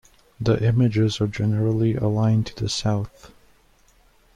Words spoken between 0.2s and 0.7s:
The